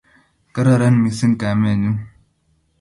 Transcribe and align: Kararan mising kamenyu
Kararan 0.53 0.95
mising 1.03 1.33
kamenyu 1.41 1.91